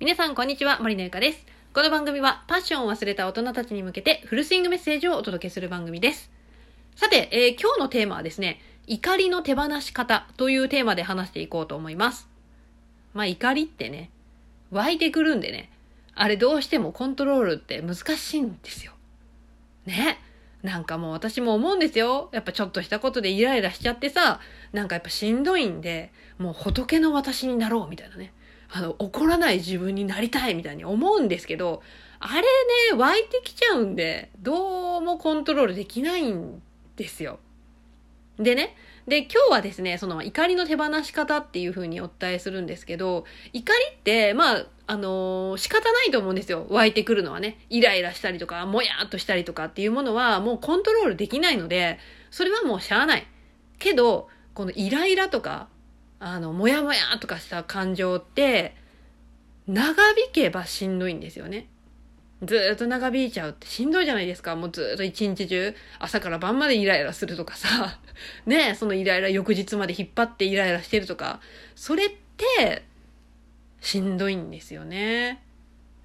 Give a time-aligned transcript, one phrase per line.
[0.00, 0.78] 皆さん、こんにちは。
[0.78, 1.44] 森のゆかです。
[1.74, 6.30] この番組は、パッションを忘れた大人たちに向けて、フルスイングメッセージをお届けする番組です。
[6.94, 12.28] さて、えー今日のテーマはですね、怒りの手放し方というテーマで話していこうと思います。
[13.12, 14.10] まあ、怒りってね、
[14.70, 15.68] 湧いてくるんでね、
[16.14, 18.92] あれどうしてもコントロールって難しいんですよ。
[19.84, 20.20] ね。
[20.62, 22.28] なんかもう私も思うんですよ。
[22.30, 24.38] やっぱちょっとしたことでイライラしちゃってさ、
[24.72, 28.32] なんかやっぱしんどいんで、もう仏の私になろうみたいなね。
[28.70, 31.82] あの、怒らない自分になりたいみたいに思うんですけど、
[32.20, 32.46] あれね、
[32.96, 36.60] 湧いてきちゃうんで、どうもコントロールできないん
[36.96, 37.38] ですよ。
[38.38, 38.76] でね、
[39.06, 46.66] で、今日はですね、その怒りの手放し方っていう風にお伝えするんですけど、怒りって、まあ、あのー仕方ないと思うんですよ。
[46.68, 47.58] 湧いてくるのはね。
[47.70, 51.98] イライラしたりとか、もやっとしたりとかっていうものはもうコントロールできないので、
[52.30, 53.26] それはもうしゃあない。
[53.78, 55.68] けど、このイライラとか、
[56.20, 58.74] あの、もやもやとかした感情って、
[59.66, 61.68] 長引けばしんどいんですよね。
[62.42, 64.56] ずっと長引いちゃうってしんどいじゃないですか。
[64.56, 67.98] もうずっと一日中、朝から晩までイライラするとかさ。
[68.46, 71.40] ねそのイライラ翌日まで引っ張ってイライラしてるとか。
[71.74, 72.84] それって、
[73.80, 75.42] しんどいんですよね。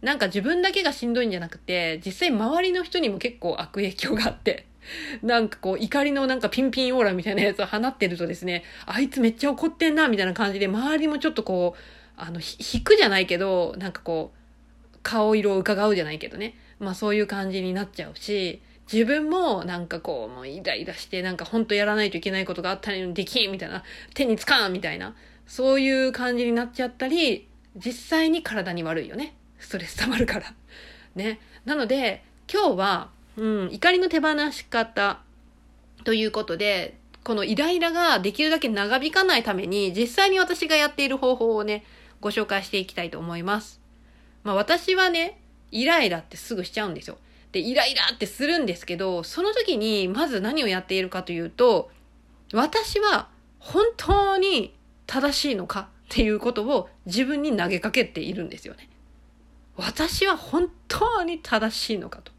[0.00, 4.66] なんか自分だけがしんどいんじゃなくて、実際周りの人にも結構悪影響があって。
[5.22, 11.80] なんかこう怒りのなんかピンピンオーラみたいなやつを放ってるとですね、あいつめっちゃ怒ってんなみたいな感じで周りもちょっとこう、
[12.16, 16.54] あの、引くじゃないけど、なんかこう、顔色を伺うじゃないけどね。
[16.78, 18.60] まあそういう感じになっちゃうし、
[18.92, 25.14] 自分もなんかこう、もうイライラして、なんか本当やらないといけないことがあったのにできんみたいな、手につかんみたいな、
[25.46, 29.34] そういう感じになっちゃったり、実際に体に悪いよね。
[29.58, 30.54] ストレス溜まるから。
[31.14, 31.40] ね。
[31.64, 32.22] なので、
[32.52, 35.20] 今日は、うん、怒りの手放し方
[36.04, 41.84] ということで、このイライラができるだけ長引かないために、実際に私がやっている方法をね、
[42.20, 43.80] ご紹介していきたいと思います。
[44.44, 47.18] まあ私はね、イライラってすぐしちゃうんですよ。
[47.52, 51.90] で、イライラってするんですけど、その時にまず何をやっているかというと、
[52.52, 53.28] 私は
[53.58, 54.74] 本当に
[55.06, 58.88] 正しいのかっていうことを自分に投げかけているんですよね。
[59.76, 62.32] 私は本当に正しいのかと。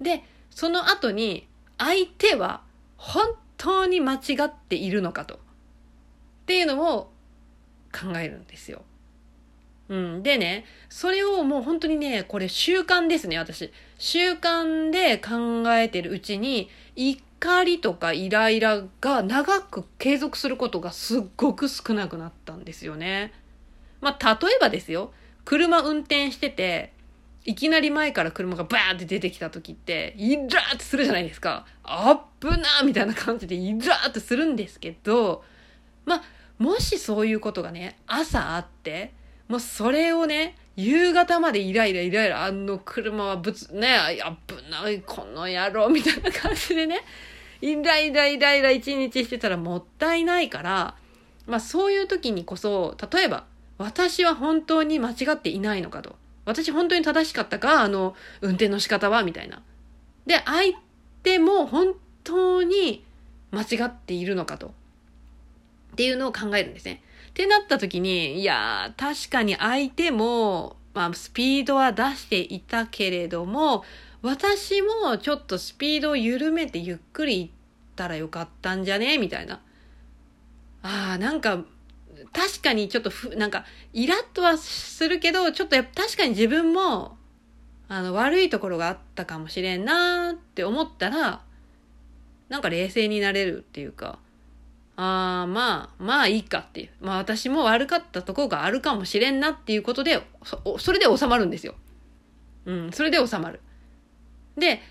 [0.00, 1.46] で、その後に
[1.78, 2.62] 相手は
[2.96, 5.34] 本当に間違っているのかと。
[5.34, 5.38] っ
[6.46, 7.12] ていうのを
[7.92, 8.82] 考えるんですよ。
[9.88, 10.22] うん。
[10.22, 13.72] でね、それをもう本当にね、これ習慣ですね、私。
[13.98, 23.32] 習慣で考えてるうちに、怒りとかイライラが長く継続することがすっごく少なくなったんですよね。
[24.00, 25.12] まあ、例えばですよ。
[25.44, 26.92] 車運転してて、
[27.44, 31.66] いきなり前から車がバーって出てきた時って、イラーってするじゃないですか。
[31.82, 35.42] あっぶなーみたいな感じでイラーってするんですけど、
[36.04, 36.22] まあ、
[36.58, 39.12] もしそういうことがね、朝あって、
[39.48, 43.88] もうそれをね、夕方までイライライライラ、あの車はぶつ、ね、
[44.22, 47.00] あっぶない、この野郎みたいな感じでね、
[47.62, 50.94] イライライライラ一日してたらもったいないから、
[51.46, 53.46] まあそういう時にこそ、例えば、
[53.78, 56.16] 私は本当に間違っていないのかと。
[56.50, 59.62] 私本当に正しかったかあの、運転の仕方はみたいな。
[60.26, 60.76] で、相
[61.22, 61.94] 手も本
[62.24, 63.04] 当に
[63.50, 64.68] 間違っているのかと。
[65.92, 67.02] っていうのを考えるんですね。
[67.30, 73.84] ってなった時に、いや、確かに相手も、まあ、スピードは出していたけれども、
[74.22, 77.52] 私もちょっとスピードを緩めてゆっくり行っ
[77.96, 79.18] たらよかったんじゃね？
[79.18, 79.60] みたいな。
[80.82, 81.64] ああ、なんか、
[82.32, 87.16] 確かにちょっとふ、なんか、イラッとはするけど、ちょっとやっぱ確かに自分も、
[87.88, 91.42] あの、悪いところがあったかもしれんなーって思ったら、
[92.48, 94.18] なんか冷静になれるっていうか、
[94.96, 96.90] ああ、まあ、まあいいかっていう。
[97.00, 101.74] まあ私も悪かったところがあるかもしれんなっていうことで、そそれで収まるんですよ。
[102.66, 103.60] うん、それで収まる。
[104.56, 104.82] で、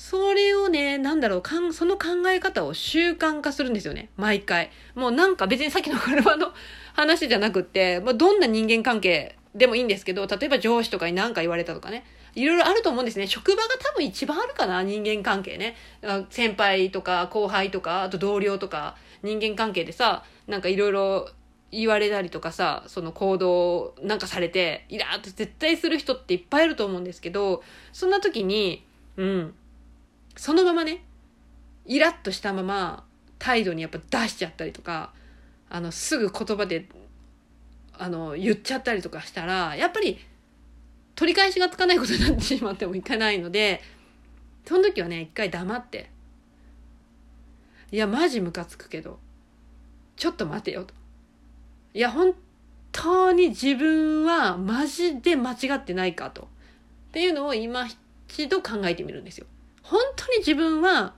[0.00, 4.10] それをね、なんだろう、かんその考え方を習慣化するんですよね。
[4.16, 4.70] 毎回。
[4.94, 6.52] もうなんか別にさっきの車の
[6.94, 12.04] 話じゃなくって、まあ、どんな人間関係でもいいんですけど、例えば上司とかに何か言われたとかね。
[12.36, 13.26] いろいろあると思うんですね。
[13.26, 15.74] 職場が多分一番あるかな、人間関係ね。
[16.30, 18.94] 先輩とか後輩とか、あと同僚とか、
[19.24, 21.28] 人間関係でさ、なんかいろいろ
[21.72, 28.86] 言われたりとかさ、その行動なんかされて、イラーって絶対する人っていっぱいいると思うんですけど、そんな時に、
[29.16, 29.54] うん、
[30.38, 31.02] そのままね、
[31.84, 33.04] イラッとしたまま
[33.40, 35.12] 態度にやっぱ出しちゃったりとか、
[35.68, 36.88] あの、すぐ言葉で、
[37.92, 40.16] あの、言っちゃったりとかしたら、やっぱり
[41.16, 43.82] 取り返しがつかないことになってしまってもいかないので、
[44.64, 46.08] その時はね、一回黙って、
[47.90, 49.18] いや、マジムカつくけど、
[50.14, 50.94] ちょっと待てよと。
[51.94, 52.34] いや、本
[52.92, 56.42] 当に自分はマジで間違ってないかと。
[56.42, 56.46] っ
[57.10, 57.88] ていうのを今
[58.28, 59.46] 一度考えてみるんですよ。
[59.90, 61.14] 本当に自分は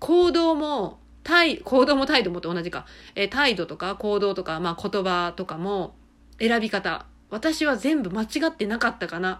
[0.00, 5.94] 行動も態行動も態度もと同じか、えー、態度とか行動とか、まあ、言葉とかも
[6.38, 7.06] 選び方。
[7.30, 9.34] 私は全部間違ってなかったかな。
[9.34, 9.38] っ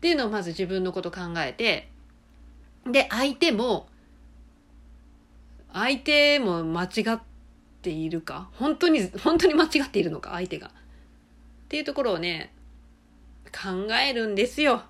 [0.00, 1.88] ていうのをまず自分のこと考えて。
[2.90, 3.88] で相手も
[5.72, 7.20] 相手も間違っ
[7.82, 8.48] ているか。
[8.54, 10.68] 本当に本当に間違っているのか相手が。
[10.68, 10.70] っ
[11.68, 12.52] ていうところをね
[13.52, 14.82] 考えるんですよ。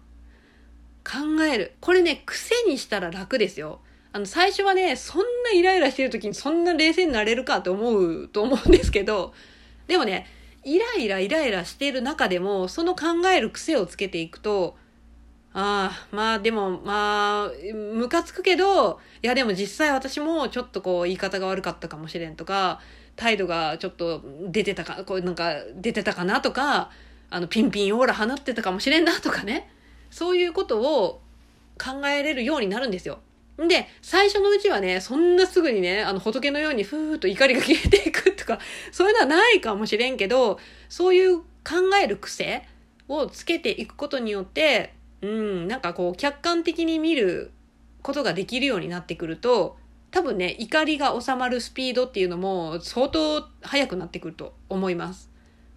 [1.05, 3.81] 考えるこれね癖にしたら楽ですよ
[4.13, 9.33] あの、最初はね、そんなイライラしてる時にそんな冷静になれるかって思うと思うんですけど、
[9.87, 10.27] でもね、
[10.65, 14.77] イライライライラしてる中でも、その考える癖をつけていくと、
[15.53, 22.81] ああ、まあでも、まあ、ムカつくけど、いやでも実際私もちょっとこう言い方が悪かったかもしれんとか、
[23.17, 26.91] 態度がちょっと出てたか、こうなんか出てたかなとか、
[27.31, 29.71] あのピンピンオーラ放ってたかもしれんなとかね。
[30.11, 31.23] そういうことを
[31.79, 33.21] 考えれるようになるんですよ。
[33.69, 38.59] で、最初のうちはね、そんなすぐにね、あの仏のようにふーっと怒りが消えていくとか、
[38.91, 40.59] そういうのはないかもしれんけど、
[40.89, 41.45] そういう考
[42.03, 42.67] える癖
[43.09, 47.51] をつけていくことによって、うん、なんかこう、客観的に見る
[48.03, 49.77] ことができるようになってくると、
[50.11, 55.30] 多分ね、怒りが収まるスピードっていうのも相当速くなってくると思います。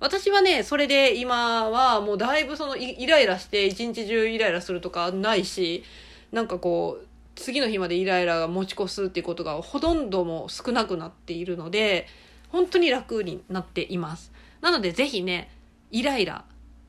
[0.04, 5.86] 私はね、それで今はもうだいぶそのイライラして一日中イライラするとかないし、
[6.34, 12.08] なんかこう、次の日までイライラが持ち越すっていうことがほとんども少なくなっているので、
[12.50, 14.34] 本当に楽になっています。
[14.60, 15.50] なのでぜひね、
[15.90, 16.44] イライラ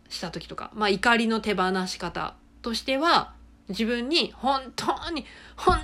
[0.09, 3.33] した時とか、まあ怒りの手放し方としては、
[3.69, 5.25] 自分に本当に、
[5.55, 5.79] 本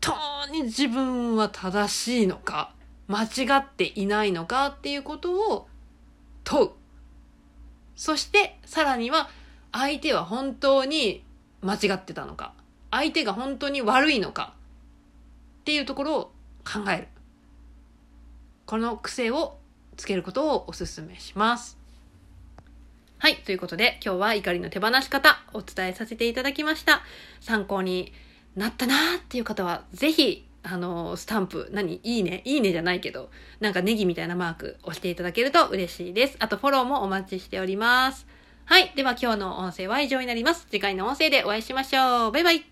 [0.00, 0.14] 当
[0.50, 2.72] に自分は正しいのか、
[3.06, 3.28] 間違
[3.58, 5.66] っていないのかっていうことを
[6.50, 6.70] 問う。
[7.94, 9.30] そしてさらには
[9.70, 11.22] 相手は本当に
[11.62, 12.54] 間違ってたのか。
[12.90, 14.54] 相手が本当に悪いのか
[15.60, 16.24] っていうところを
[16.64, 17.08] 考える。
[18.66, 19.58] この癖を
[19.96, 21.78] つけることをお勧めします。
[23.18, 23.36] はい。
[23.36, 27.02] ということで、今日は怒りの手放し方お伝えさせていただきました。
[27.40, 28.12] 参考に
[28.56, 32.00] なったなーっていう方は、ぜひ、あの、スタンプ、何？
[32.02, 33.30] いいねいいねじゃないけど、
[33.60, 36.36] なんかネギみたいなマーク押していただけると嬉しいです。
[36.38, 38.26] あとフォローもお待ちしております。
[38.66, 38.92] はい。
[38.94, 40.66] では今日の音声は以上になります。
[40.70, 42.32] 次回の音声でお会いしましょう。
[42.32, 42.69] バイバイ。